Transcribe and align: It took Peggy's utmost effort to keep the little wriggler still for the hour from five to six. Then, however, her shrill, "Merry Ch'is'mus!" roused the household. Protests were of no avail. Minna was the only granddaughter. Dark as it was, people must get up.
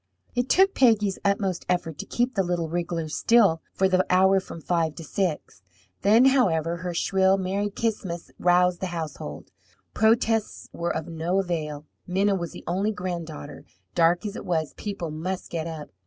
It 0.33 0.49
took 0.49 0.73
Peggy's 0.73 1.19
utmost 1.23 1.63
effort 1.69 1.99
to 1.99 2.07
keep 2.07 2.33
the 2.33 2.41
little 2.41 2.67
wriggler 2.69 3.07
still 3.07 3.61
for 3.71 3.87
the 3.87 4.03
hour 4.09 4.39
from 4.39 4.59
five 4.59 4.95
to 4.95 5.03
six. 5.03 5.61
Then, 6.01 6.25
however, 6.25 6.77
her 6.77 6.95
shrill, 6.95 7.37
"Merry 7.37 7.69
Ch'is'mus!" 7.69 8.31
roused 8.39 8.79
the 8.79 8.87
household. 8.87 9.51
Protests 9.93 10.69
were 10.73 10.89
of 10.89 11.07
no 11.07 11.39
avail. 11.41 11.85
Minna 12.07 12.33
was 12.33 12.51
the 12.51 12.63
only 12.65 12.91
granddaughter. 12.91 13.63
Dark 13.93 14.25
as 14.25 14.35
it 14.35 14.43
was, 14.43 14.73
people 14.75 15.11
must 15.11 15.51
get 15.51 15.67
up. 15.67 15.91